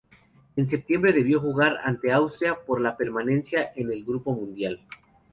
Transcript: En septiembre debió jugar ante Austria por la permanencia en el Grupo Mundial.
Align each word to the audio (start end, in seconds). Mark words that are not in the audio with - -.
En 0.55 0.65
septiembre 0.65 1.13
debió 1.13 1.39
jugar 1.39 1.77
ante 1.83 2.11
Austria 2.11 2.57
por 2.65 2.81
la 2.81 2.97
permanencia 2.97 3.71
en 3.75 3.91
el 3.93 4.03
Grupo 4.03 4.33
Mundial. 4.33 4.81